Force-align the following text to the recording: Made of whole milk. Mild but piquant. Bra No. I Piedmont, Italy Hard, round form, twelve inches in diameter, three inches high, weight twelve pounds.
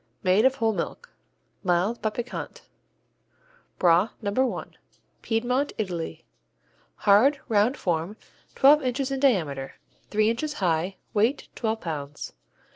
Made 0.23 0.45
of 0.45 0.55
whole 0.55 0.73
milk. 0.73 1.13
Mild 1.63 2.01
but 2.01 2.15
piquant. 2.15 2.63
Bra 3.77 4.09
No. 4.19 4.55
I 4.59 4.65
Piedmont, 5.21 5.73
Italy 5.77 6.25
Hard, 6.95 7.39
round 7.47 7.77
form, 7.77 8.17
twelve 8.55 8.81
inches 8.81 9.11
in 9.11 9.19
diameter, 9.19 9.75
three 10.09 10.31
inches 10.31 10.53
high, 10.53 10.95
weight 11.13 11.49
twelve 11.53 11.81
pounds. 11.81 12.33